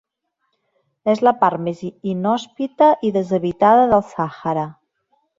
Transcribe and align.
És 1.11 1.19
la 1.27 1.33
part 1.41 1.61
més 1.65 1.83
inhòspita 2.13 2.87
i 3.09 3.15
deshabitada 3.17 3.83
del 3.95 4.03
Sàhara. 4.15 4.65